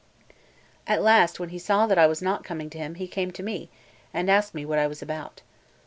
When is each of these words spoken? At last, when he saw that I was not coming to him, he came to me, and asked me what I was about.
At 0.87 1.03
last, 1.03 1.39
when 1.39 1.49
he 1.49 1.59
saw 1.59 1.85
that 1.85 1.99
I 1.99 2.07
was 2.07 2.23
not 2.23 2.43
coming 2.43 2.71
to 2.71 2.79
him, 2.79 2.95
he 2.95 3.07
came 3.07 3.29
to 3.33 3.43
me, 3.43 3.69
and 4.11 4.31
asked 4.31 4.55
me 4.55 4.65
what 4.65 4.79
I 4.79 4.87
was 4.87 5.03
about. 5.03 5.43